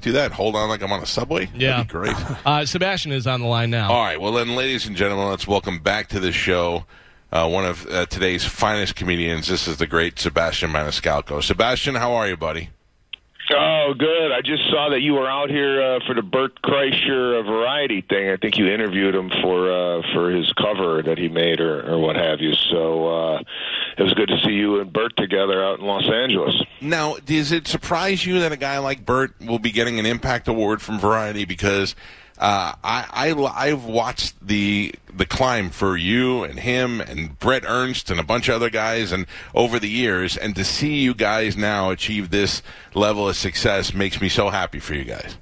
Do 0.00 0.12
that. 0.12 0.32
Hold 0.32 0.56
on 0.56 0.68
like 0.68 0.82
I'm 0.82 0.92
on 0.92 1.02
a 1.02 1.06
subway. 1.06 1.48
Yeah. 1.54 1.84
Great. 1.84 2.16
Uh, 2.46 2.64
Sebastian 2.64 3.12
is 3.12 3.26
on 3.26 3.40
the 3.40 3.46
line 3.46 3.70
now. 3.70 3.90
All 3.90 4.02
right. 4.02 4.18
Well, 4.20 4.32
then, 4.32 4.54
ladies 4.54 4.86
and 4.86 4.96
gentlemen, 4.96 5.28
let's 5.28 5.46
welcome 5.46 5.80
back 5.80 6.08
to 6.08 6.20
the 6.20 6.32
show 6.32 6.84
uh, 7.32 7.48
one 7.48 7.66
of 7.66 7.86
uh, 7.88 8.06
today's 8.06 8.44
finest 8.44 8.96
comedians. 8.96 9.48
This 9.48 9.68
is 9.68 9.76
the 9.76 9.86
great 9.86 10.18
Sebastian 10.18 10.70
Maniscalco. 10.70 11.42
Sebastian, 11.42 11.94
how 11.96 12.12
are 12.14 12.28
you, 12.28 12.36
buddy? 12.36 12.70
Oh, 13.88 13.94
good. 13.94 14.32
I 14.32 14.42
just 14.42 14.68
saw 14.68 14.90
that 14.90 15.00
you 15.00 15.14
were 15.14 15.26
out 15.26 15.48
here 15.48 15.80
uh, 15.80 16.00
for 16.06 16.14
the 16.14 16.20
Bert 16.20 16.60
Kreischer 16.60 17.40
uh, 17.40 17.42
variety 17.42 18.02
thing. 18.02 18.28
I 18.28 18.36
think 18.36 18.58
you 18.58 18.68
interviewed 18.68 19.14
him 19.14 19.30
for 19.40 19.72
uh, 19.72 20.02
for 20.12 20.30
his 20.30 20.52
cover 20.52 21.02
that 21.02 21.16
he 21.16 21.28
made, 21.28 21.58
or, 21.60 21.92
or 21.92 21.98
what 21.98 22.14
have 22.16 22.40
you. 22.40 22.52
So 22.52 23.08
uh, 23.08 23.42
it 23.96 24.02
was 24.02 24.12
good 24.12 24.28
to 24.28 24.38
see 24.44 24.52
you 24.52 24.80
and 24.80 24.92
Bert 24.92 25.16
together 25.16 25.64
out 25.64 25.78
in 25.78 25.86
Los 25.86 26.04
Angeles. 26.04 26.54
Now, 26.82 27.16
does 27.24 27.50
it 27.50 27.66
surprise 27.66 28.26
you 28.26 28.40
that 28.40 28.52
a 28.52 28.58
guy 28.58 28.76
like 28.76 29.06
Bert 29.06 29.32
will 29.40 29.58
be 29.58 29.70
getting 29.70 29.98
an 29.98 30.04
Impact 30.04 30.48
Award 30.48 30.82
from 30.82 30.98
Variety? 30.98 31.46
Because 31.46 31.94
uh, 32.38 32.74
I, 32.84 33.06
I 33.10 33.52
I've 33.54 33.84
watched 33.84 34.34
the 34.46 34.94
the 35.12 35.26
climb 35.26 35.70
for 35.70 35.96
you 35.96 36.44
and 36.44 36.60
him 36.60 37.00
and 37.00 37.36
Brett 37.38 37.64
Ernst 37.66 38.10
and 38.10 38.20
a 38.20 38.22
bunch 38.22 38.48
of 38.48 38.54
other 38.54 38.70
guys 38.70 39.10
and 39.10 39.26
over 39.54 39.78
the 39.80 39.88
years, 39.88 40.36
and 40.36 40.54
to 40.54 40.64
see 40.64 41.00
you 41.00 41.14
guys 41.14 41.56
now 41.56 41.90
achieve 41.90 42.30
this 42.30 42.62
level 42.94 43.28
of 43.28 43.36
success 43.36 43.92
makes 43.92 44.20
me 44.20 44.28
so 44.28 44.50
happy 44.50 44.78
for 44.78 44.94
you 44.94 45.04
guys. 45.04 45.36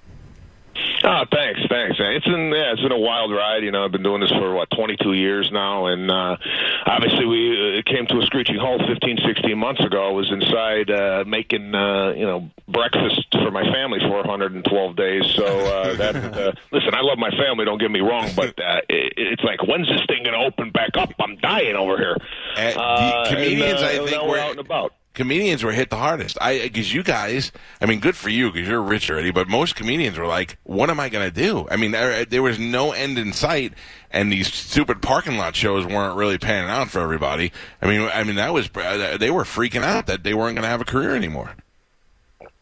Oh, 1.09 1.23
thanks, 1.31 1.61
thanks. 1.71 1.97
It's 2.01 2.27
been 2.27 2.51
yeah, 2.51 2.73
it's 2.73 2.83
been 2.83 2.91
a 2.91 2.99
wild 2.99 3.31
ride. 3.31 3.62
You 3.62 3.71
know, 3.71 3.85
I've 3.85 3.93
been 3.93 4.03
doing 4.03 4.21
this 4.21 4.33
for 4.33 4.53
what 4.53 4.69
22 4.75 5.13
years 5.13 5.48
now, 5.53 5.87
and 5.87 6.11
uh, 6.11 6.37
obviously 6.85 7.25
we 7.25 7.79
uh, 7.79 7.83
came 7.87 8.09
to 8.09 8.19
a 8.19 8.27
screeching 8.27 8.59
halt 8.59 8.83
15, 8.89 9.19
16 9.25 9.57
months 9.57 9.85
ago. 9.85 10.09
I 10.09 10.11
was 10.11 10.33
inside 10.33 10.91
uh, 10.91 11.23
making 11.25 11.77
uh, 11.77 12.11
you 12.11 12.27
know 12.27 12.51
breakfast 12.67 13.25
for 13.31 13.53
my 13.53 13.63
family 13.71 14.01
for 14.01 14.17
112 14.17 14.97
days. 14.97 15.23
So 15.37 15.45
uh, 15.47 15.95
that 15.95 16.17
uh, 16.17 16.53
listen, 16.73 16.93
I 16.93 17.03
love 17.03 17.19
my 17.19 17.31
family. 17.31 17.65
Don't 17.65 17.79
get 17.81 17.93
me 17.93 18.01
wrong, 18.01 18.29
but 18.35 18.59
uh, 18.59 18.81
it, 18.89 19.13
it's 19.17 19.45
like 19.45 19.63
when's 19.63 19.87
this 19.87 20.05
thing 20.09 20.25
going 20.25 20.35
to 20.35 20.45
open 20.45 20.70
back 20.73 20.97
up? 20.97 21.13
I'm 21.20 21.37
dying 21.37 21.77
over 21.77 21.98
here. 21.98 22.17
Uh, 22.57 23.23
the 23.23 23.31
comedians, 23.31 23.81
and, 23.81 23.85
I 23.85 23.98
uh, 23.98 24.07
think, 24.07 24.11
now 24.11 24.25
were 24.25 24.31
we're 24.31 24.39
out 24.41 24.51
and 24.51 24.61
about. 24.61 24.93
Comedians 25.17 25.64
were 25.64 25.72
hit 25.72 25.91
the 25.91 25.97
hardest. 25.97 26.39
I 26.41 26.61
because 26.61 26.95
you 26.95 27.03
guys, 27.03 27.50
I 27.81 27.86
mean, 27.86 27.98
good 27.98 28.14
for 28.14 28.28
you 28.28 28.53
because 28.53 28.69
you're 28.69 28.83
rich 28.83 29.11
already. 29.11 29.33
But 29.33 29.48
most 29.48 29.75
comedians 29.75 30.17
were 30.17 30.27
like, 30.27 30.58
"What 30.62 30.91
am 30.91 31.00
I 31.00 31.08
going 31.08 31.28
to 31.28 31.34
do?" 31.34 31.67
I 31.69 31.77
mean, 31.77 31.91
there, 31.91 32.23
uh, 32.23 32.25
there 32.28 32.42
was 32.42 32.61
no 32.61 32.92
end 32.92 33.19
in 33.19 33.33
sight, 33.33 33.73
and 34.12 34.31
these 34.31 34.53
stupid 34.53 35.03
parking 35.03 35.39
lot 35.39 35.56
shows 35.56 35.84
weren't 35.84 36.17
really 36.17 36.39
panning 36.39 36.70
out 36.70 36.91
for 36.91 37.00
everybody. 37.00 37.50
I 37.83 37.86
mean, 37.86 38.08
I 38.12 38.23
mean 38.23 38.36
that 38.36 38.53
was 38.53 38.70
uh, 38.77 39.17
they 39.19 39.31
were 39.31 39.42
freaking 39.42 39.83
out 39.83 40.06
that 40.06 40.23
they 40.23 40.34
weren't 40.34 40.55
going 40.55 40.62
to 40.62 40.69
have 40.69 40.81
a 40.81 40.84
career 40.84 41.17
anymore. 41.17 41.56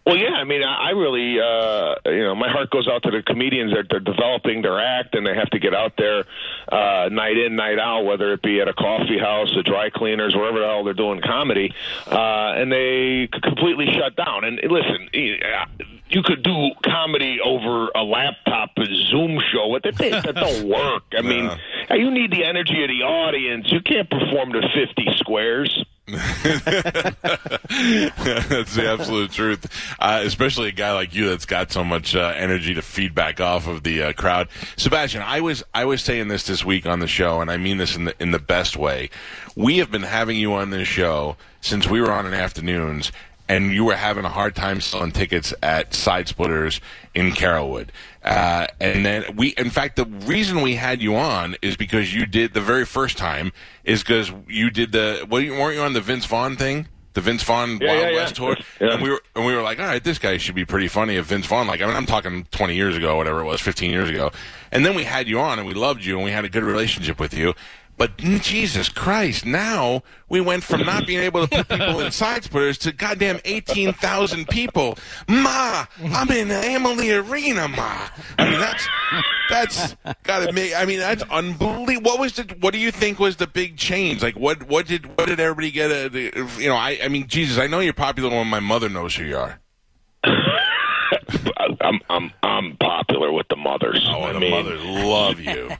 Well, 0.07 0.17
yeah, 0.17 0.35
I 0.35 0.45
mean, 0.45 0.63
I 0.63 0.89
I 0.89 0.91
really, 0.91 1.41
uh, 1.41 1.95
you 2.11 2.25
know, 2.25 2.35
my 2.35 2.51
heart 2.51 2.69
goes 2.71 2.87
out 2.87 3.03
to 3.05 3.11
the 3.11 3.23
comedians 3.23 3.73
that 3.73 3.87
they're 3.89 4.01
developing 4.01 4.61
their 4.61 4.79
act, 4.79 5.15
and 5.15 5.27
they 5.27 5.35
have 5.35 5.49
to 5.51 5.59
get 5.59 5.75
out 5.75 5.95
there 5.97 6.25
uh, 6.71 7.09
night 7.11 7.39
in, 7.39 7.57
night 7.57 7.79
out, 7.79 8.03
whether 8.05 8.33
it 8.35 8.43
be 8.43 8.61
at 8.61 8.69
a 8.69 8.75
coffee 8.75 9.19
house, 9.19 9.51
a 9.59 9.63
dry 9.63 9.89
cleaners, 9.89 10.35
wherever 10.35 10.59
the 10.61 10.67
hell 10.67 10.85
they're 10.85 10.93
doing 10.93 11.23
comedy, 11.23 11.73
uh, 12.07 12.53
and 12.55 12.71
they 12.71 13.29
completely 13.43 13.87
shut 13.95 14.15
down. 14.15 14.45
And 14.45 14.61
listen, 14.71 15.09
you 16.11 16.23
could 16.23 16.43
do 16.43 16.71
comedy 16.85 17.39
over 17.43 17.89
a 17.95 18.03
laptop, 18.03 18.73
a 18.77 18.85
Zoom 19.11 19.41
show. 19.53 19.69
What 19.69 19.85
that, 19.85 19.97
that 19.99 20.35
don't 20.35 20.69
work. 20.69 21.05
I 21.17 21.23
mean, 21.23 21.51
you 21.91 22.11
need 22.11 22.31
the 22.31 22.45
energy 22.45 22.83
of 22.83 22.89
the 22.89 23.05
audience. 23.05 23.73
You 23.73 23.81
can't 23.81 24.11
perform 24.11 24.53
to 24.53 24.61
fifty 24.75 25.09
squares. 25.17 25.85
that's 26.07 26.27
the 28.75 28.87
absolute 28.87 29.31
truth. 29.31 29.67
Uh, 29.99 30.21
especially 30.25 30.69
a 30.69 30.73
guy 30.73 30.93
like 30.93 31.15
you 31.15 31.31
that's 31.31 31.47
got 31.47 31.73
so 31.73 31.83
much 31.83 32.15
uh, 32.15 32.35
energy 32.37 32.75
to 32.75 32.83
feed 32.83 33.15
back 33.15 33.41
off 33.41 33.67
of 33.67 33.85
the 33.85 34.03
uh, 34.03 34.13
crowd. 34.13 34.49
Sebastian, 34.77 35.23
I 35.23 35.41
was 35.41 35.65
I 35.73 35.87
was 35.87 36.03
saying 36.03 36.29
this 36.29 36.47
this 36.47 36.63
week 36.63 36.85
on 36.85 37.01
the 37.01 37.07
show, 37.07 37.41
and 37.41 37.51
I 37.51 37.57
mean 37.57 37.79
this 37.79 37.97
in 37.97 38.05
the 38.05 38.15
in 38.21 38.33
the 38.33 38.39
best 38.39 38.77
way. 38.77 39.09
We 39.57 39.79
have 39.79 39.91
been 39.91 40.03
having 40.03 40.37
you 40.37 40.53
on 40.53 40.69
this 40.69 40.87
show 40.87 41.39
since 41.63 41.89
we 41.89 42.03
were 42.03 42.13
on 42.13 42.27
in 42.27 42.35
afternoons, 42.35 43.11
and 43.49 43.73
you 43.73 43.85
were 43.85 43.95
having 43.97 44.25
a 44.25 44.29
hard 44.31 44.55
time 44.55 44.81
selling 44.81 45.13
tickets 45.13 45.53
at 45.63 45.93
Side 45.95 46.29
Splitters 46.29 46.81
in 47.15 47.33
Carrollwood. 47.33 47.89
Uh, 48.23 48.67
and 48.81 49.05
then 49.05 49.37
we, 49.37 49.49
in 49.59 49.69
fact, 49.71 49.97
the 49.97 50.07
reason 50.07 50.63
we 50.63 50.77
had 50.77 51.03
you 51.03 51.15
on 51.17 51.57
is 51.61 51.77
because 51.77 52.15
you 52.15 52.25
did 52.27 52.55
the 52.55 52.61
very 52.61 52.87
first 52.87 53.19
time 53.19 53.53
is 53.85 54.03
because 54.03 54.33
you 54.49 54.71
did 54.71 54.93
the, 54.93 55.27
well, 55.29 55.43
weren't 55.43 55.77
you 55.77 55.83
on 55.83 55.93
the 55.93 56.01
Vince 56.01 56.25
Vaughn 56.25 56.57
thing? 56.57 56.89
The 57.13 57.21
Vince 57.21 57.45
Vaughn 57.45 57.79
Yeah, 57.81 57.89
Wild 57.89 58.01
yeah, 58.01 58.09
yeah. 58.11 58.17
West 58.17 58.35
tour, 58.35 58.57
Yeah. 58.81 58.95
and 58.95 59.03
we 59.03 59.09
were 59.11 59.21
and 59.37 59.47
we 59.47 59.55
were 59.55 59.63
like, 59.63 59.79
all 59.79 59.87
right, 59.87 60.03
this 60.03 60.19
guy 60.19 60.37
should 60.37 60.57
be 60.57 60.65
pretty 60.65 60.89
funny 60.89 61.15
if 61.15 61.27
Vince 61.27 61.47
Vaughn. 61.47 61.69
Like, 61.69 61.81
I 61.81 61.87
mean, 61.87 61.95
I'm 61.95 62.07
talking 62.07 62.45
20 62.51 62.75
years 62.75 62.97
ago, 62.97 63.17
whatever 63.17 63.39
it 63.41 63.45
was, 63.45 63.61
15 63.61 63.89
years 63.91 64.11
ago, 64.11 64.33
and 64.73 64.85
then 64.85 64.97
we 64.97 65.05
had 65.05 65.29
you 65.29 65.39
on, 65.39 65.61
and 65.61 65.69
we 65.69 65.75
loved 65.75 66.05
you, 66.05 66.17
and 66.17 66.25
we 66.25 66.33
had 66.33 66.45
a 66.45 66.49
good 66.49 66.65
relationship 66.65 67.21
with 67.21 67.33
you. 67.33 67.55
But 67.97 68.17
Jesus 68.17 68.89
Christ, 68.89 69.47
now 69.47 70.03
we 70.29 70.41
went 70.41 70.65
from 70.65 70.81
not 70.85 71.07
being 71.07 71.21
able 71.21 71.47
to 71.47 71.65
put 71.65 71.69
people 71.79 72.01
in 72.01 72.11
side 72.11 72.43
splitters 72.45 72.77
to 72.79 72.93
goddamn 72.93 73.39
18,000 73.45 74.49
people. 74.49 74.99
Ma, 75.29 75.87
I'm 76.13 76.29
in 76.31 76.49
the 76.49 76.61
Amalie 76.75 77.13
Arena, 77.13 77.69
ma. 77.69 78.09
I 78.39 78.51
mean, 78.51 78.59
that's, 78.61 78.89
that's 79.49 79.97
gotta 80.25 80.53
make, 80.53 80.75
I 80.75 80.85
mean, 80.87 80.99
that's 80.99 81.23
unbelievable. 81.31 82.11
What 82.11 82.21
was 82.21 82.33
the, 82.35 82.43
what 82.61 82.73
do 82.73 82.81
you 82.81 82.91
think 82.91 83.19
was 83.21 83.37
the 83.37 83.47
big 83.47 83.77
change? 83.77 84.23
Like, 84.23 84.37
what, 84.37 84.65
what 84.65 84.87
did, 84.87 85.07
what 85.17 85.27
did 85.29 85.39
everybody 85.39 85.71
get, 85.71 85.91
a, 85.93 86.09
the- 86.09 86.51
you 86.59 86.69
know, 86.69 86.77
I, 86.77 86.99
I 87.05 87.09
mean, 87.09 87.29
Jesus, 87.29 87.59
I 87.59 87.69
know 87.69 87.79
you're 87.81 87.93
popular 87.93 88.29
when 88.31 88.49
my 88.49 88.61
mother 88.61 88.89
knows 88.89 89.15
who 89.15 89.25
you 89.25 89.37
are. 89.37 89.61
I'm 91.81 92.01
I'm 92.11 92.31
I'm 92.43 92.77
popular 92.79 93.31
with 93.33 93.47
the 93.49 93.57
mothers. 93.57 94.05
Oh, 94.09 94.23
I 94.23 94.27
and 94.29 94.37
the 94.37 94.41
mean, 94.41 94.51
mothers 94.51 94.83
love 94.85 95.41
you. 95.41 95.71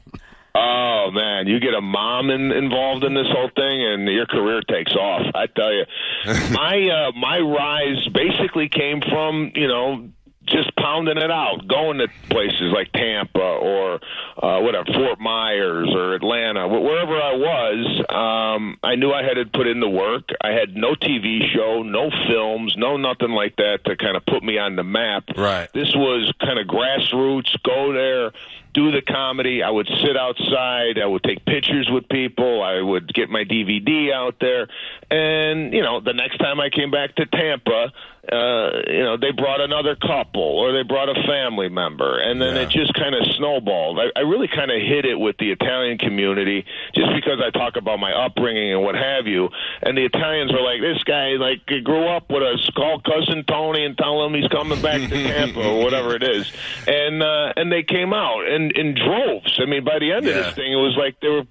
Oh 0.57 1.11
man, 1.13 1.49
you 1.49 1.59
get 1.59 1.75
a 1.75 1.81
mom 1.81 2.31
in, 2.31 2.53
involved 2.53 3.03
in 3.05 3.15
this 3.15 3.27
whole 3.29 3.51
thing, 3.55 3.85
and 3.85 4.07
your 4.07 4.27
career 4.27 4.61
takes 4.63 4.93
off. 4.93 5.27
I 5.35 5.47
tell 5.47 5.73
you, 5.73 5.85
my 6.53 6.89
uh, 6.89 7.13
my 7.13 7.41
rise 7.41 8.07
basically 8.09 8.69
came 8.69 9.01
from 9.01 9.51
you 9.57 9.67
know 9.67 10.09
just 10.47 10.74
pounding 10.85 11.17
it 11.17 11.31
out, 11.31 11.67
going 11.67 11.97
to 11.99 12.09
places 12.29 12.71
like 12.75 12.93
Tampa 12.93 13.39
or 13.39 13.95
uh, 14.37 14.61
whatever, 14.61 14.85
Fort 14.93 15.19
Myers 15.19 15.89
or 15.95 16.15
Atlanta, 16.15 16.69
wherever 16.69 17.17
I 17.17 17.35
was. 17.35 18.05
Um, 18.11 18.79
I 18.83 18.97
knew 18.97 19.11
I 19.11 19.23
had 19.23 19.35
to 19.35 19.47
put 19.47 19.67
in 19.67 19.81
the 19.81 19.89
work. 19.89 20.29
I 20.43 20.51
had 20.51 20.77
no 20.77 20.93
TV 20.93 21.51
show, 21.55 21.83
no 21.83 22.11
films, 22.29 22.75
no 22.77 22.99
nothing 22.99 23.31
like 23.31 23.57
that 23.57 23.79
to 23.87 23.97
kind 23.97 24.15
of 24.15 24.27
put 24.27 24.43
me 24.43 24.59
on 24.59 24.77
the 24.77 24.85
map. 24.85 25.25
Right. 25.37 25.73
This 25.73 25.95
was 25.95 26.31
kind 26.41 26.59
of 26.59 26.67
grassroots. 26.67 27.57
Go 27.63 27.95
there, 27.95 28.33
do 28.75 28.91
the 28.91 29.01
comedy. 29.01 29.63
I 29.63 29.71
would 29.71 29.87
sit 29.87 30.17
outside. 30.17 30.99
I 31.03 31.07
would 31.07 31.23
take 31.23 31.47
pictures 31.47 31.89
with 31.91 32.09
people. 32.09 32.63
I 32.63 32.83
would 32.83 33.13
get 33.15 33.31
my 33.31 33.45
DVD 33.45 34.13
out 34.13 34.37
there. 34.41 34.69
And, 35.11 35.73
you 35.73 35.83
know, 35.83 36.01
the 36.01 36.13
next 36.13 36.39
time 36.39 36.61
I 36.61 36.69
came 36.69 36.91
back 36.91 37.15
to 37.15 37.25
Tampa, 37.25 37.93
uh, 38.31 38.71
you 38.89 39.03
know, 39.03 39.17
they 39.17 39.31
brought 39.31 39.61
another 39.61 39.95
couple 39.97 40.43
or 40.43 40.73
they 40.75 40.83
brought 40.83 41.09
a 41.09 41.15
family 41.27 41.69
member. 41.69 42.19
And 42.19 42.41
then 42.41 42.57
Yeah. 42.57 42.63
it 42.63 42.71
just 42.71 42.93
kind 42.95 43.15
of 43.15 43.25
snowballed. 43.37 43.99
I, 44.01 44.11
I 44.19 44.23
really 44.23 44.49
kind 44.49 44.71
of 44.71 44.81
hit 44.81 45.05
it 45.05 45.19
with 45.19 45.37
the 45.39 45.51
Italian 45.51 45.99
community 45.99 46.65
just 46.95 47.09
because 47.15 47.41
I 47.45 47.51
talk 47.51 47.77
about 47.77 47.99
my 47.99 48.13
upbringing 48.13 48.73
and 48.75 48.83
what 48.83 48.95
have 48.95 49.27
you. 49.27 49.49
And 49.83 49.97
the 49.97 50.05
Italians 50.05 50.53
were 50.53 50.61
like, 50.61 50.81
this 50.81 51.03
guy, 51.05 51.31
like, 51.39 51.65
grew 51.85 52.07
up 52.09 52.31
with 52.31 52.43
us. 52.43 52.69
Call 52.77 53.01
cousin 53.01 53.45
Tony 53.47 53.85
and 53.85 53.97
tell 53.97 54.25
him 54.25 54.35
he's 54.35 54.49
coming 54.49 54.81
back 54.83 55.01
to 55.01 55.09
Tampa 55.09 55.61
or 55.63 55.83
whatever 55.83 56.15
it 56.15 56.23
is. 56.23 56.51
And, 56.87 57.23
uh, 57.23 57.53
and 57.57 57.71
they 57.73 57.83
came 57.83 58.13
out 58.13 58.47
in, 58.49 58.71
in 58.73 58.95
droves. 58.95 59.59
I 59.61 59.67
mean, 59.67 59.85
by 59.85 59.99
the 59.99 60.13
end 60.13 60.27
of 60.27 60.35
this 60.35 60.55
thing, 60.55 60.73
it 60.73 60.77
was 60.77 60.97
like 60.97 61.21
there 61.21 61.33
were 61.33 61.45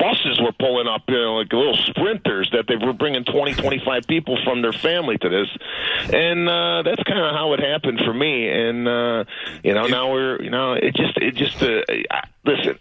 buses 0.00 0.40
were 0.40 0.52
pulling 0.58 0.86
up, 0.88 1.02
you 1.08 1.14
know, 1.16 1.36
like 1.36 1.52
little 1.52 1.76
sprinters 1.76 2.50
that 2.52 2.64
they 2.68 2.76
were 2.76 2.92
bringing 2.92 3.24
20, 3.24 3.54
25 3.54 4.06
people 4.08 4.38
from 4.44 4.62
their 4.62 4.72
family 4.72 5.16
to 5.18 5.28
this. 5.28 5.48
And, 6.12 6.48
uh, 6.48 6.82
that's 6.82 7.02
kind 7.04 7.18
of 7.20 7.32
how 7.34 7.52
it 7.54 7.60
happened 7.60 8.00
for 8.04 8.14
me. 8.14 8.48
And, 8.48 8.69
uh, 8.86 9.24
you 9.62 9.74
know, 9.74 9.86
now 9.86 10.12
we're, 10.12 10.40
you 10.42 10.50
know, 10.50 10.72
it 10.74 10.94
just, 10.94 11.16
it 11.18 11.34
just, 11.34 11.62
uh, 11.62 11.82
listen, 12.44 12.76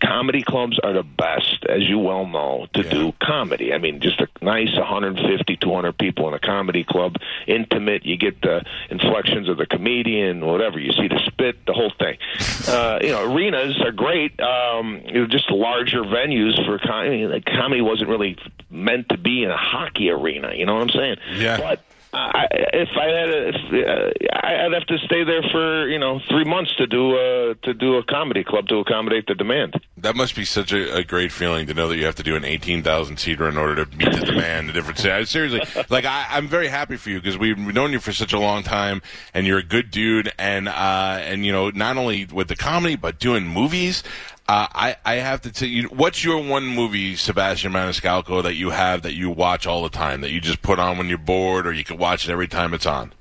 comedy 0.00 0.42
clubs 0.42 0.78
are 0.84 0.92
the 0.92 1.02
best, 1.02 1.64
as 1.68 1.82
you 1.82 1.98
well 1.98 2.24
know, 2.26 2.66
to 2.74 2.82
Yeah. 2.82 2.90
do 2.90 3.14
comedy. 3.20 3.72
I 3.74 3.78
mean, 3.78 4.00
just 4.00 4.20
a 4.20 4.28
nice 4.40 4.74
150, 4.76 5.56
200 5.56 5.98
people 5.98 6.28
in 6.28 6.34
a 6.34 6.38
comedy 6.38 6.84
club, 6.84 7.16
intimate. 7.46 8.06
You 8.06 8.16
get 8.16 8.40
the 8.42 8.62
inflections 8.90 9.48
of 9.48 9.56
the 9.56 9.66
comedian, 9.66 10.44
whatever. 10.44 10.78
You 10.78 10.92
see 10.92 11.08
the 11.08 11.20
spit, 11.26 11.66
the 11.66 11.72
whole 11.72 11.92
thing. 11.98 12.18
Uh, 12.68 12.98
you 13.00 13.08
know, 13.08 13.24
arenas 13.32 13.80
are 13.80 13.92
great. 13.92 14.38
Um, 14.40 15.00
you 15.06 15.14
know, 15.14 15.26
just 15.26 15.50
larger 15.50 16.02
venues 16.02 16.54
for 16.66 16.78
comedy. 16.78 17.40
Comedy 17.40 17.80
wasn't 17.80 18.10
really 18.10 18.36
meant 18.68 19.08
to 19.08 19.16
be 19.16 19.42
in 19.42 19.50
a 19.50 19.56
hockey 19.56 20.10
arena. 20.10 20.52
You 20.54 20.66
know 20.66 20.74
what 20.74 20.82
I'm 20.82 20.90
saying? 20.90 21.16
Yeah. 21.36 21.56
But 21.56 21.82
I, 22.12 22.46
if 22.72 22.88
I 22.98 23.04
had, 23.04 23.28
a, 23.28 23.48
if, 23.48 23.54
uh, 23.86 24.46
I'd 24.46 24.72
have 24.72 24.86
to 24.86 24.98
stay 25.04 25.24
there 25.24 25.42
for 25.52 25.88
you 25.88 25.98
know 25.98 26.20
three 26.28 26.44
months 26.44 26.74
to 26.76 26.86
do 26.86 27.16
a 27.16 27.54
to 27.62 27.74
do 27.74 27.96
a 27.96 28.04
comedy 28.04 28.44
club 28.44 28.66
to 28.68 28.76
accommodate 28.76 29.26
the 29.26 29.34
demand. 29.34 29.74
That 29.98 30.16
must 30.16 30.34
be 30.34 30.44
such 30.44 30.72
a, 30.72 30.96
a 30.96 31.04
great 31.04 31.32
feeling 31.32 31.66
to 31.66 31.74
know 31.74 31.88
that 31.88 31.96
you 31.96 32.06
have 32.06 32.14
to 32.16 32.22
do 32.22 32.36
an 32.36 32.44
18,000 32.44 33.18
seater 33.18 33.48
in 33.48 33.56
order 33.56 33.84
to 33.84 33.96
meet 33.96 34.10
the 34.12 34.24
demand. 34.24 34.68
The 34.70 34.72
different 34.72 35.04
I- 35.04 35.24
seriously, 35.24 35.60
like 35.90 36.04
I, 36.06 36.26
I'm 36.30 36.48
very 36.48 36.68
happy 36.68 36.96
for 36.96 37.10
you 37.10 37.20
because 37.20 37.36
we've 37.36 37.58
known 37.58 37.92
you 37.92 38.00
for 38.00 38.12
such 38.12 38.32
a 38.32 38.38
long 38.38 38.62
time, 38.62 39.02
and 39.34 39.46
you're 39.46 39.58
a 39.58 39.62
good 39.64 39.90
dude, 39.90 40.32
and 40.38 40.68
uh, 40.68 41.18
and 41.20 41.44
you 41.44 41.52
know 41.52 41.70
not 41.70 41.96
only 41.98 42.24
with 42.24 42.48
the 42.48 42.56
comedy 42.56 42.96
but 42.96 43.18
doing 43.18 43.46
movies. 43.46 44.02
Uh, 44.48 44.66
I, 44.74 44.96
I 45.04 45.14
have 45.16 45.42
to 45.42 45.52
tell 45.52 45.68
you, 45.68 45.88
what's 45.88 46.24
your 46.24 46.42
one 46.42 46.64
movie, 46.66 47.16
Sebastian 47.16 47.72
Maniscalco, 47.72 48.42
that 48.42 48.54
you 48.54 48.70
have 48.70 49.02
that 49.02 49.12
you 49.14 49.28
watch 49.28 49.66
all 49.66 49.82
the 49.82 49.90
time, 49.90 50.22
that 50.22 50.30
you 50.30 50.40
just 50.40 50.62
put 50.62 50.78
on 50.78 50.96
when 50.96 51.06
you're 51.08 51.18
bored, 51.18 51.66
or 51.66 51.72
you 51.72 51.84
can 51.84 51.98
watch 51.98 52.26
it 52.26 52.32
every 52.32 52.48
time 52.48 52.72
it's 52.72 52.86
on? 52.86 53.12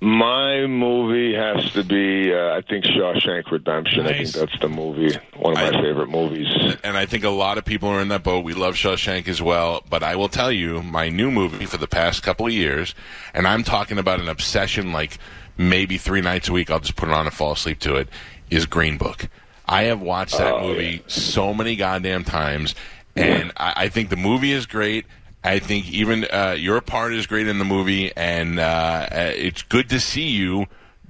My 0.00 0.66
movie 0.66 1.34
has 1.34 1.72
to 1.72 1.82
be, 1.82 2.32
uh, 2.32 2.54
I 2.56 2.60
think, 2.60 2.84
Shawshank 2.84 3.50
Redemption. 3.50 4.06
I 4.06 4.12
think 4.12 4.28
that's 4.32 4.58
the 4.60 4.68
movie, 4.68 5.16
one 5.36 5.54
of 5.54 5.58
my 5.58 5.78
I- 5.78 5.82
favorite 5.82 6.10
movies. 6.10 6.46
and 6.84 6.96
I 6.96 7.06
think 7.06 7.24
a 7.24 7.30
lot 7.30 7.58
of 7.58 7.64
people 7.64 7.88
are 7.88 8.00
in 8.00 8.08
that 8.08 8.22
boat. 8.22 8.44
We 8.44 8.52
love 8.54 8.74
Shawshank 8.74 9.26
as 9.28 9.40
well, 9.42 9.82
but 9.88 10.02
I 10.04 10.14
will 10.14 10.28
tell 10.28 10.52
you, 10.52 10.82
my 10.82 11.08
new 11.08 11.30
movie 11.32 11.64
for 11.66 11.78
the 11.78 11.88
past 11.88 12.22
couple 12.22 12.46
of 12.46 12.52
years, 12.52 12.94
and 13.32 13.48
I'm 13.48 13.64
talking 13.64 13.98
about 13.98 14.20
an 14.20 14.28
obsession 14.28 14.92
like 14.92 15.18
maybe 15.56 15.96
three 15.96 16.20
nights 16.20 16.48
a 16.48 16.52
week. 16.52 16.70
I'll 16.70 16.80
just 16.80 16.96
put 16.96 17.08
it 17.08 17.12
on 17.14 17.26
and 17.26 17.34
fall 17.34 17.52
asleep 17.52 17.78
to 17.80 17.96
it. 17.96 18.08
Is 18.50 18.66
Green 18.66 18.98
Book. 18.98 19.28
I 19.66 19.84
have 19.84 20.00
watched 20.00 20.38
that 20.38 20.54
Oh, 20.54 20.68
movie 20.68 21.02
so 21.06 21.54
many 21.54 21.76
goddamn 21.76 22.24
times, 22.24 22.74
and 23.16 23.52
I, 23.56 23.72
I 23.76 23.88
think 23.88 24.10
the 24.10 24.16
movie 24.16 24.52
is 24.52 24.66
great. 24.66 25.06
I 25.42 25.58
think 25.58 25.90
even 25.90 26.24
uh, 26.32 26.56
your 26.58 26.80
part 26.80 27.12
is 27.12 27.26
great 27.26 27.46
in 27.48 27.58
the 27.58 27.64
movie, 27.64 28.12
and 28.16 28.58
uh, 28.58 28.62
uh, 28.62 29.32
it's 29.34 29.62
good 29.62 29.88
to 29.90 30.00
see 30.00 30.28
you 30.28 30.66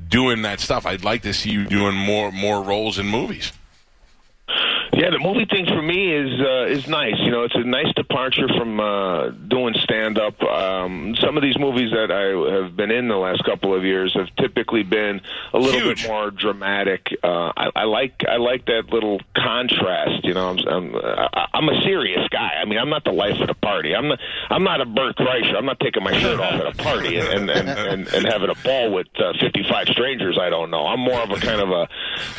doing 0.09 0.43
that 0.43 0.61
stuff. 0.61 0.87
I'd 0.87 1.05
like 1.05 1.23
to 1.23 1.33
see 1.33 1.51
you 1.51 1.65
doing 1.67 1.95
more 1.95 2.33
more 2.33 2.62
roles 2.62 2.99
in 2.99 3.06
movies. 3.06 3.53
Yeah, 4.96 5.11
the 5.11 5.19
movie 5.19 5.44
thing 5.44 5.67
for 5.67 5.82
me 5.82 6.12
is 6.14 6.41
uh, 6.41 6.67
is 6.67 6.87
nice. 6.87 7.14
You 7.19 7.31
know, 7.32 7.43
it's 7.43 7.55
a 7.56 7.64
nice 7.64 7.93
departure 7.94 8.46
from 8.56 8.79
uh, 8.79 9.31
doing 9.31 9.75
stand 9.82 10.19
up. 10.19 10.41
Um, 10.43 11.17
some 11.19 11.37
of 11.37 11.43
these 11.43 11.58
movies 11.58 11.91
that 11.93 12.12
I 12.12 12.61
have 12.62 12.76
been 12.76 12.91
in 12.93 13.08
the 13.08 13.17
last 13.17 13.44
couple 13.44 13.75
of 13.75 13.82
years 13.85 14.14
have 14.14 14.29
typically 14.37 14.85
been 14.85 15.20
a 15.52 15.58
little 15.58 15.81
Huge. 15.81 16.02
bit 16.02 16.08
more 16.08 16.31
dramatic. 16.31 17.08
Uh, 17.25 17.52
I, 17.56 17.70
I 17.75 17.85
like 17.85 18.23
I 18.29 18.37
like 18.37 18.67
that 18.67 18.91
little 18.93 19.20
contrast. 19.37 20.25
You 20.25 20.35
know, 20.35 20.50
I'm 20.50 20.58
I'm, 20.69 20.97
I- 20.97 21.49
I'm 21.55 21.69
a 21.69 21.81
serious 21.82 22.26
guy. 22.31 22.52
I 22.61 22.64
mean, 22.64 22.79
I'm 22.79 22.90
not 22.90 23.05
the 23.05 23.12
life 23.12 23.40
of 23.40 23.49
the 23.49 23.55
party. 23.55 23.94
I'm 23.97 24.08
not 24.08 24.20
I'm 24.50 24.62
not 24.64 24.81
a 24.81 24.87
Bert 24.87 25.17
Kreischer. 25.17 25.56
I'm 25.56 25.67
not 25.67 25.81
taking 25.81 26.05
my 26.05 26.17
shirt 26.20 26.38
off 26.38 26.52
at 26.55 26.67
a 26.67 26.82
party 26.82 27.17
and 27.19 27.50
and, 27.50 27.69
and, 27.69 28.06
and 28.08 28.26
having 28.26 28.50
a 28.50 28.55
ball 28.62 28.93
with 28.93 29.08
uh, 29.19 29.32
55 29.40 29.88
strangers 29.88 30.38
I 30.40 30.50
don't 30.50 30.70
know. 30.70 30.87
I'm 30.87 31.00
more 31.00 31.20
of 31.20 31.31
a 31.31 31.37
kind 31.40 31.61
of 31.61 31.70
a 31.70 31.88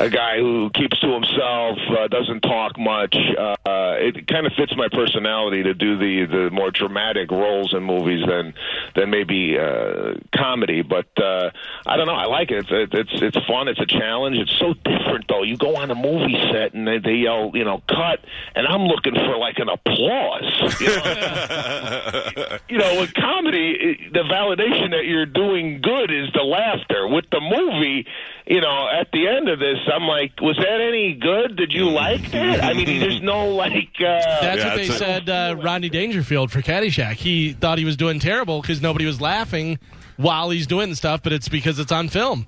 a 0.04 0.10
guy 0.10 0.38
who 0.40 0.69
keeps 0.74 1.00
to 1.01 1.08
himself, 1.12 1.78
uh, 1.90 2.08
doesn't 2.08 2.45
talk 2.48 2.78
much. 2.78 3.16
Uh, 3.16 3.56
it 3.98 4.28
kind 4.28 4.46
of 4.46 4.54
fits 4.54 4.74
my 4.76 4.88
personality 4.92 5.64
to 5.64 5.74
do 5.74 5.98
the 5.98 6.26
the 6.26 6.50
more 6.52 6.72
dramatic 6.72 7.32
roles 7.32 7.74
in 7.74 7.84
movies 7.84 8.26
than 8.28 8.54
than 8.96 9.10
maybe 9.10 9.58
uh, 9.58 10.16
comedy. 10.36 10.82
But 10.82 11.08
uh, 11.22 11.52
I 11.86 11.98
don't 11.98 12.08
know. 12.08 12.16
I 12.16 12.26
like 12.26 12.52
it. 12.52 12.66
It's 12.70 12.94
it's 12.94 13.22
it's 13.22 13.46
fun. 13.48 13.68
It's 13.68 13.80
a 13.80 13.86
challenge. 13.86 14.38
It's 14.38 14.58
so 14.60 14.74
different 14.74 15.28
though. 15.28 15.44
You 15.44 15.58
go 15.58 15.76
on 15.76 15.92
a 15.92 15.96
movie 15.96 16.38
set 16.52 16.74
and 16.74 16.88
they, 16.88 17.00
they 17.00 17.16
yell, 17.16 17.52
you 17.54 17.64
know, 17.64 17.82
cut, 17.88 18.20
and 18.56 18.68
I'm 18.68 18.84
looking 18.84 19.14
for 19.14 19.38
like 19.38 19.58
an 19.60 19.70
applause. 19.70 20.80
You 20.80 20.88
know, 20.88 22.58
you 22.70 22.78
know 22.78 23.02
with 23.02 23.14
comedy, 23.14 24.10
the 24.12 24.24
validation 24.24 24.92
that 24.92 25.06
you're 25.06 25.26
doing 25.26 25.82
good 25.82 26.12
is 26.12 26.32
the 26.34 26.44
laughter. 26.44 27.08
With 27.08 27.26
the 27.32 27.42
movie, 27.42 28.08
you 28.46 28.62
know, 28.62 28.88
at 28.90 29.12
the 29.12 29.28
end 29.28 29.50
of 29.50 29.60
this, 29.60 29.80
I'm 29.92 30.04
like, 30.04 30.40
was 30.42 30.58
that 30.58 30.82
any 30.82 31.14
good? 31.14 31.56
Did 31.56 31.74
you 31.74 31.90
like 31.90 32.32
that? 32.36 32.64
I 32.64 32.74
mean, 32.74 33.00
there's 33.00 33.22
no 33.22 33.48
like. 33.56 33.90
Uh, 34.00 34.04
That's 34.42 34.58
Yeah, 34.58 34.68
what 34.70 34.76
they 34.76 34.82
it's 34.84 34.96
a- 34.96 34.98
said. 34.98 35.30
Uh, 35.30 35.56
Rodney 35.62 35.90
Dangerfield 35.90 36.52
for 36.52 36.62
Caddyshack. 36.62 37.14
He 37.16 37.54
thought 37.54 37.78
he 37.78 37.86
was 37.86 37.98
doing 37.98 38.20
terrible 38.20 38.62
because 38.62 38.82
nobody 38.82 39.06
was 39.06 39.20
laughing 39.22 39.80
while 40.18 40.50
he's 40.50 40.68
doing 40.68 40.96
stuff, 40.96 41.22
but 41.24 41.34
it's 41.34 41.50
because 41.50 41.80
it's 41.80 41.92
on 41.92 42.08
film. 42.10 42.48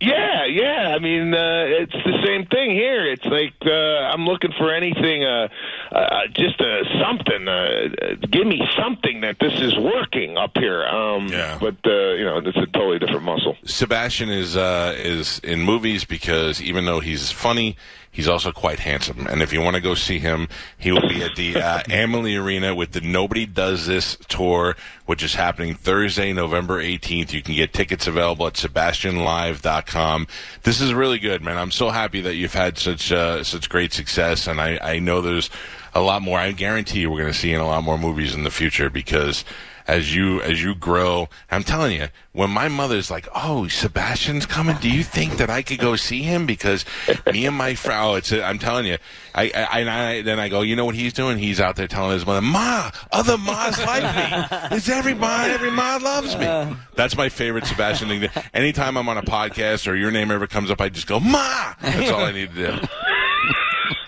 Yeah, 0.00 0.44
yeah. 0.46 0.94
I 0.94 1.00
mean, 1.00 1.34
uh, 1.34 1.64
it's 1.66 1.92
the 1.92 2.22
same 2.24 2.46
thing 2.46 2.70
here. 2.70 3.04
It's 3.10 3.24
like 3.24 3.54
uh, 3.66 4.12
I'm 4.14 4.26
looking 4.26 4.52
for 4.56 4.72
anything, 4.72 5.24
uh, 5.24 5.48
uh, 5.90 6.20
just 6.34 6.60
uh, 6.60 6.84
something. 7.02 7.48
Uh, 7.48 7.88
uh, 8.00 8.14
give 8.30 8.46
me 8.46 8.62
something 8.80 9.22
that 9.22 9.38
this 9.40 9.60
is 9.60 9.76
working 9.76 10.36
up 10.38 10.52
here. 10.56 10.86
Um, 10.86 11.26
Yeah. 11.26 11.58
But 11.60 11.78
uh, 11.84 12.12
you 12.14 12.24
know, 12.24 12.38
it's 12.38 12.56
a 12.56 12.66
totally 12.66 13.00
different 13.00 13.24
muscle. 13.24 13.56
Sebastian 13.64 14.28
is 14.30 14.56
uh, 14.56 14.94
is 14.96 15.40
in 15.40 15.62
movies 15.62 16.04
because 16.04 16.62
even 16.62 16.84
though 16.84 17.00
he's 17.00 17.32
funny, 17.32 17.76
he's 18.18 18.26
also 18.26 18.50
quite 18.50 18.80
handsome. 18.80 19.28
And 19.28 19.42
if 19.42 19.52
you 19.52 19.60
want 19.60 19.76
to 19.76 19.80
go 19.80 19.94
see 19.94 20.18
him, 20.18 20.48
he 20.76 20.90
will 20.90 21.08
be 21.08 21.22
at 21.22 21.36
the 21.36 21.54
uh, 21.54 21.82
Amalie 21.88 22.34
Arena 22.34 22.74
with 22.74 22.90
the 22.90 23.00
Nobody 23.00 23.46
Does 23.46 23.86
This 23.86 24.16
tour, 24.26 24.74
which 25.06 25.22
is 25.22 25.36
happening 25.36 25.74
Thursday, 25.76 26.32
November 26.32 26.82
18th. 26.82 27.32
You 27.32 27.42
can 27.42 27.54
get 27.54 27.72
tickets 27.72 28.08
available 28.08 28.48
at 28.48 28.54
SebastianLive.com. 28.54 30.26
This 30.64 30.80
is 30.80 30.92
really 30.92 31.20
good, 31.20 31.42
man. 31.42 31.58
I'm 31.58 31.70
so 31.70 31.90
happy 31.90 32.20
that 32.22 32.34
you've 32.34 32.54
had 32.54 32.76
such 32.76 33.12
uh, 33.12 33.44
such 33.44 33.68
great 33.68 33.92
success, 33.92 34.48
and 34.48 34.60
I, 34.60 34.80
I 34.82 34.98
know 34.98 35.20
there's 35.20 35.48
a 35.94 36.00
lot 36.00 36.20
more. 36.20 36.40
I 36.40 36.50
guarantee 36.50 37.02
you, 37.02 37.12
we're 37.12 37.20
going 37.20 37.32
to 37.32 37.38
see 37.38 37.52
in 37.52 37.60
a 37.60 37.66
lot 37.66 37.84
more 37.84 37.98
movies 37.98 38.34
in 38.34 38.42
the 38.42 38.50
future 38.50 38.90
because 38.90 39.44
as 39.88 40.14
you 40.14 40.40
as 40.42 40.62
you 40.62 40.74
grow. 40.74 41.28
I'm 41.50 41.64
telling 41.64 41.98
you, 41.98 42.08
when 42.32 42.50
my 42.50 42.68
mother's 42.68 43.10
like, 43.10 43.26
"Oh, 43.34 43.66
Sebastian's 43.66 44.46
coming," 44.46 44.76
do 44.76 44.90
you 44.90 45.02
think 45.02 45.38
that 45.38 45.50
I 45.50 45.62
could 45.62 45.78
go 45.78 45.96
see 45.96 46.22
him? 46.22 46.46
Because 46.46 46.84
me 47.32 47.46
and 47.46 47.56
my 47.56 47.74
friend, 47.74 48.00
oh, 48.04 48.14
it's 48.16 48.30
I'm 48.30 48.58
telling 48.58 48.86
you, 48.86 48.98
I, 49.34 49.44
I, 49.44 49.80
and 49.80 49.90
I 49.90 50.22
then 50.22 50.38
I 50.38 50.48
go, 50.48 50.60
you 50.60 50.76
know 50.76 50.84
what 50.84 50.94
he's 50.94 51.14
doing? 51.14 51.38
He's 51.38 51.60
out 51.60 51.76
there 51.76 51.88
telling 51.88 52.12
his 52.12 52.26
mother, 52.26 52.42
"Ma, 52.42 52.90
other 53.10 53.38
mas 53.38 53.78
like 53.78 54.02
me. 54.02 54.76
It's 54.76 54.88
ma 54.88 55.44
every 55.44 55.70
ma 55.70 55.98
loves 56.00 56.36
me." 56.36 56.76
That's 56.94 57.16
my 57.16 57.30
favorite 57.30 57.66
Sebastian 57.66 58.08
thing. 58.08 58.28
Anytime 58.52 58.96
I'm 58.96 59.08
on 59.08 59.16
a 59.16 59.22
podcast 59.22 59.90
or 59.90 59.94
your 59.96 60.10
name 60.10 60.30
ever 60.30 60.46
comes 60.46 60.70
up, 60.70 60.80
I 60.80 60.90
just 60.90 61.06
go, 61.06 61.18
"Ma." 61.18 61.74
That's 61.80 62.10
all 62.10 62.24
I 62.24 62.32
need 62.32 62.54
to 62.54 62.78
do. 62.78 62.88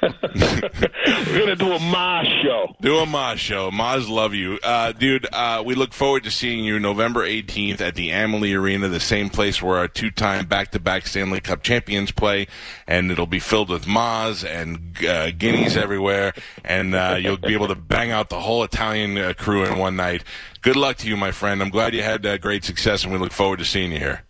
We're 0.02 1.38
gonna 1.38 1.56
do 1.56 1.72
a 1.72 1.78
Ma 1.78 2.22
show. 2.42 2.74
Do 2.80 2.98
a 2.98 3.06
Maz 3.06 3.36
show. 3.36 3.70
Maz 3.70 4.08
love 4.08 4.34
you. 4.34 4.58
Uh, 4.62 4.92
dude, 4.92 5.26
uh, 5.32 5.62
we 5.64 5.74
look 5.74 5.92
forward 5.92 6.24
to 6.24 6.30
seeing 6.30 6.64
you 6.64 6.78
November 6.78 7.26
18th 7.26 7.80
at 7.80 7.94
the 7.94 8.10
Amalie 8.10 8.54
Arena, 8.54 8.88
the 8.88 9.00
same 9.00 9.28
place 9.28 9.62
where 9.62 9.76
our 9.78 9.88
two-time 9.88 10.46
back-to-back 10.46 11.06
Stanley 11.06 11.40
Cup 11.40 11.62
champions 11.62 12.10
play, 12.10 12.46
and 12.86 13.10
it'll 13.10 13.26
be 13.26 13.38
filled 13.40 13.68
with 13.68 13.84
Maz 13.84 14.44
and 14.44 14.96
uh, 15.06 15.30
guineas 15.32 15.76
everywhere, 15.76 16.32
and 16.64 16.94
uh, 16.94 17.16
you'll 17.20 17.36
be 17.36 17.54
able 17.54 17.68
to 17.68 17.74
bang 17.74 18.10
out 18.10 18.28
the 18.30 18.40
whole 18.40 18.62
Italian 18.64 19.18
uh, 19.18 19.32
crew 19.36 19.64
in 19.64 19.78
one 19.78 19.96
night. 19.96 20.24
Good 20.62 20.76
luck 20.76 20.96
to 20.98 21.08
you, 21.08 21.16
my 21.16 21.30
friend. 21.30 21.62
I'm 21.62 21.70
glad 21.70 21.94
you 21.94 22.02
had 22.02 22.24
uh, 22.24 22.38
great 22.38 22.64
success, 22.64 23.04
and 23.04 23.12
we 23.12 23.18
look 23.18 23.32
forward 23.32 23.58
to 23.58 23.64
seeing 23.64 23.92
you 23.92 23.98
here. 23.98 24.24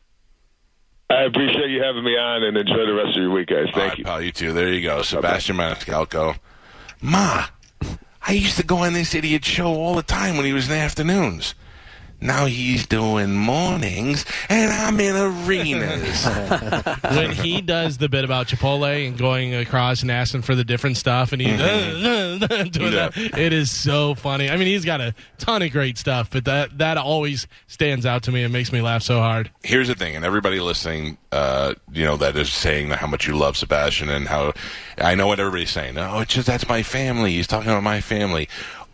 I 1.10 1.24
appreciate 1.24 1.70
you 1.70 1.82
having 1.82 2.04
me 2.04 2.16
on, 2.16 2.44
and 2.44 2.56
enjoy 2.56 2.86
the 2.86 2.94
rest 2.94 3.16
of 3.16 3.22
your 3.22 3.30
week, 3.32 3.48
guys. 3.48 3.66
Thank 3.74 3.76
right, 3.76 3.98
you. 3.98 4.04
pal. 4.04 4.22
You 4.22 4.32
too. 4.32 4.52
There 4.52 4.72
you 4.72 4.82
go. 4.82 5.02
Sebastian 5.02 5.56
Maniscalco. 5.56 6.38
Ma, 7.02 7.46
I 8.26 8.32
used 8.32 8.56
to 8.56 8.62
go 8.62 8.78
on 8.78 8.92
this 8.92 9.14
idiot 9.14 9.44
show 9.44 9.66
all 9.66 9.94
the 9.96 10.02
time 10.02 10.36
when 10.36 10.46
he 10.46 10.52
was 10.52 10.68
in 10.68 10.74
the 10.74 10.80
afternoons. 10.80 11.54
Now 12.20 12.46
he's 12.46 12.86
doing 12.86 13.34
mornings, 13.34 14.24
and 14.48 14.70
I'm 14.70 15.00
in 15.00 15.16
arenas. 15.16 16.26
when 17.16 17.30
he 17.30 17.62
does 17.62 17.98
the 17.98 18.08
bit 18.08 18.24
about 18.24 18.46
Chipotle 18.46 19.06
and 19.06 19.16
going 19.16 19.54
across 19.54 20.02
and 20.02 20.10
asking 20.10 20.42
for 20.42 20.54
the 20.54 20.64
different 20.64 20.98
stuff, 20.98 21.32
and 21.32 21.40
he's 21.40 21.56
doing 21.58 22.92
that, 22.92 23.12
it 23.16 23.52
is 23.52 23.70
so 23.70 24.14
funny. 24.14 24.50
I 24.50 24.56
mean, 24.56 24.66
he's 24.66 24.84
got 24.84 25.00
a 25.00 25.14
ton 25.38 25.62
of 25.62 25.72
great 25.72 25.96
stuff, 25.96 26.30
but 26.30 26.44
that 26.44 26.76
that 26.78 26.98
always 26.98 27.46
stands 27.66 28.04
out 28.04 28.24
to 28.24 28.32
me 28.32 28.42
and 28.44 28.52
makes 28.52 28.72
me 28.72 28.82
laugh 28.82 29.02
so 29.02 29.20
hard. 29.20 29.50
Here's 29.62 29.88
the 29.88 29.94
thing, 29.94 30.14
and 30.14 30.24
everybody 30.24 30.60
listening, 30.60 31.16
uh, 31.32 31.74
you 31.92 32.04
know, 32.04 32.16
that 32.18 32.36
is 32.36 32.52
saying 32.52 32.90
how 32.90 33.06
much 33.06 33.26
you 33.26 33.36
love 33.36 33.56
Sebastian 33.56 34.10
and 34.10 34.28
how 34.28 34.52
I 34.98 35.14
know 35.14 35.26
what 35.26 35.40
everybody's 35.40 35.70
saying. 35.70 35.96
Oh, 35.96 36.20
it's 36.20 36.34
just 36.34 36.46
that's 36.46 36.68
my 36.68 36.82
family. 36.82 37.32
He's 37.32 37.46
talking 37.46 37.70
about 37.70 37.82
my 37.82 38.00
family. 38.00 38.48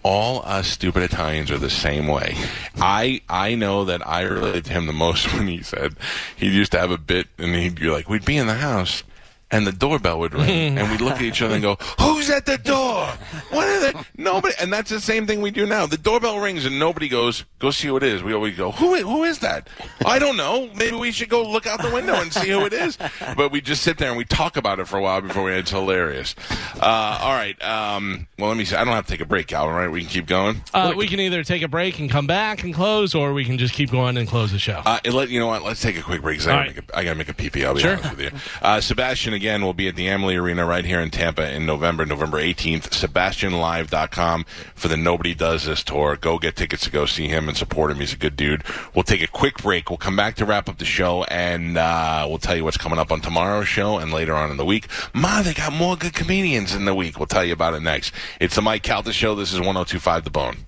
All 0.09 0.41
us 0.47 0.69
stupid 0.69 1.03
Italians 1.03 1.51
are 1.51 1.59
the 1.59 1.69
same 1.69 2.07
way. 2.07 2.37
I 2.77 3.23
I 3.29 3.57
know 3.57 3.85
that 3.87 4.07
I 4.07 4.21
related 4.23 4.67
to 4.67 4.73
him 4.73 4.87
the 4.87 4.93
most 4.93 5.27
when 5.35 5.49
he 5.49 5.65
said 5.65 5.97
he 6.37 6.49
used 6.49 6.71
to 6.73 6.79
have 6.79 6.93
a 6.93 6.97
bit, 6.97 7.27
and 7.39 7.57
he'd 7.57 7.81
be 7.81 7.91
like, 7.91 8.09
we'd 8.09 8.25
be 8.25 8.37
in 8.37 8.47
the 8.47 8.55
house, 8.55 9.03
and 9.51 9.67
the 9.67 9.73
doorbell 9.73 10.19
would 10.19 10.35
ring, 10.35 10.79
and 10.79 10.91
we'd 10.91 11.01
look 11.01 11.15
at 11.17 11.23
each 11.23 11.43
other 11.43 11.55
and 11.55 11.63
go, 11.63 11.77
"Who's 12.01 12.31
at 12.31 12.47
the 12.47 12.59
door? 12.59 13.07
What 13.51 13.67
are 13.67 13.81
they? 13.81 13.99
Nobody." 14.17 14.55
And 14.61 14.73
that's 14.73 14.91
the 14.91 15.01
same 15.01 15.27
thing 15.27 15.41
we 15.41 15.51
do 15.51 15.67
now. 15.67 15.87
The 15.87 15.97
doorbell 15.97 16.41
rings, 16.41 16.65
and 16.65 16.79
nobody 16.79 17.09
goes, 17.09 17.45
"Go 17.59 17.71
see 17.71 17.89
who 17.89 17.97
it 17.97 18.03
is." 18.03 18.23
We 18.23 18.35
always 18.35 18.57
go, 18.57 18.73
"Who? 18.73 18.97
Who 18.97 19.25
is 19.25 19.39
that? 19.41 19.69
I 20.05 20.19
don't 20.19 20.37
know. 20.37 20.69
Maybe 20.75 20.97
we 20.97 21.13
should 21.13 21.29
go 21.29 21.49
look 21.49 21.67
out 21.67 21.81
the 21.83 21.91
window 21.91 22.15
and 22.15 22.33
see 22.33 22.51
who 22.51 22.65
it 22.67 22.73
is." 22.73 22.99
But 23.37 23.53
we 23.53 23.61
just 23.61 23.83
sit 23.83 23.99
there 23.99 24.09
and 24.09 24.19
we 24.19 24.25
talk 24.25 24.57
about 24.57 24.81
it 24.81 24.89
for 24.89 24.99
a 24.99 25.03
while 25.03 25.21
before 25.21 25.45
we. 25.45 25.53
It's 25.53 25.71
hilarious. 25.71 26.35
Uh, 26.81 27.19
all 27.23 27.33
right. 27.33 27.61
Um, 27.63 28.27
well, 28.39 28.49
let 28.49 28.59
me 28.59 28.65
see. 28.65 28.77
I 28.77 28.85
don't 28.85 28.95
have 28.95 29.07
to 29.07 29.13
take 29.13 29.21
a 29.21 29.27
break, 29.27 29.47
Calvin. 29.47 29.75
Right? 29.75 29.91
We 29.91 30.01
can 30.01 30.11
keep 30.11 30.27
going. 30.27 30.63
Uh, 30.75 30.93
we 30.97 31.07
can 31.07 31.21
either 31.21 31.45
take 31.45 31.63
a 31.63 31.69
break 31.69 31.99
and 31.99 32.11
come 32.11 32.27
back 32.27 32.65
and 32.65 32.75
close, 32.75 33.15
or 33.15 33.33
we 33.33 33.45
can 33.45 33.59
just 33.59 33.75
keep 33.75 33.91
going 33.91 34.17
and 34.17 34.29
close 34.29 34.53
the 34.53 34.59
show. 34.59 34.83
Uh, 34.85 34.99
let, 35.13 35.29
you 35.29 35.39
know 35.41 35.47
what? 35.47 35.63
Let's 35.63 35.81
take 35.81 35.97
a 35.97 36.03
quick 36.03 36.23
break. 36.23 36.41
I, 36.43 36.45
gotta 36.45 36.57
right. 36.57 36.77
make 36.77 36.91
a, 36.91 36.97
I 36.99 37.05
gotta 37.05 37.19
make 37.19 37.29
a 37.29 37.35
pee 37.35 37.51
pee. 37.51 37.65
I'll 37.65 37.75
be 37.75 37.81
Sure. 37.81 37.93
honest 37.97 38.11
with 38.11 38.21
you. 38.21 38.31
Uh, 38.61 38.81
Sebastian 38.81 39.36
again 39.37 39.63
will 39.63 39.75
be 39.75 39.87
at 39.87 39.95
the 39.95 40.09
Amalie 40.09 40.37
Arena 40.37 40.67
right 40.67 40.85
here 40.85 41.01
in 41.01 41.11
Tampa 41.11 41.55
in 41.55 41.65
November, 41.65 42.05
November 42.05 42.39
18th. 42.39 42.89
SebastianLive.com 42.91 44.45
for 44.75 44.89
the 44.89 44.97
Nobody 44.97 45.35
Does 45.35 45.65
This 45.67 45.85
tour. 45.85 46.17
Go 46.17 46.39
get 46.39 46.57
tickets 46.57 46.83
to 46.85 46.91
go 46.91 47.07
see 47.07 47.29
him 47.29 47.47
and 47.49 47.57
support 47.57 47.93
him. 47.93 47.99
He's 47.99 48.15
a 48.15 48.17
good 48.17 48.35
dude. 48.35 48.65
We'll 48.95 49.05
take 49.05 49.23
a 49.23 49.29
quick 49.29 49.59
break. 49.59 49.91
We'll 49.91 49.99
come 49.99 50.17
back 50.17 50.35
to 50.37 50.45
wrap 50.45 50.69
up 50.69 50.79
the 50.79 50.85
show 50.85 51.23
and 51.25 51.79
uh, 51.79 52.27
we'll 52.29 52.39
tell 52.39 52.57
you 52.57 52.65
what's 52.65 52.77
coming 52.77 52.99
up 52.99 53.13
on 53.13 53.21
tomorrow's 53.21 53.69
show 53.69 53.99
and 53.99 54.13
later 54.13 54.35
on 54.35 54.51
in 54.51 54.57
the 54.57 54.65
week. 54.65 54.89
Ma, 55.15 55.43
they 55.43 55.55
got 55.55 55.73
more 55.73 55.97
good 55.97 56.15
comedians 56.15 56.75
in 56.75 56.85
the 56.85 56.95
week. 56.95 57.19
We'll 57.19 57.27
tell 57.27 57.45
you 57.45 57.53
about 57.53 57.75
it 57.75 57.81
next. 57.81 58.13
It's 58.41 58.57
the 58.57 58.63
Mike 58.63 58.83
Calta 58.83 59.13
Show. 59.13 59.35
This 59.35 59.53
is 59.53 59.61
1025 59.61 60.25
The 60.25 60.31
Bone. 60.31 60.67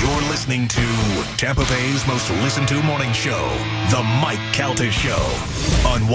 You're 0.00 0.22
listening 0.30 0.66
to 0.68 1.24
Tampa 1.36 1.64
Bay's 1.66 2.06
most 2.06 2.30
listened 2.42 2.68
to 2.68 2.82
morning 2.82 3.12
show, 3.12 3.48
The 3.90 4.02
Mike 4.22 4.40
Calta 4.54 4.90
Show 4.90 5.20
on 5.86 6.00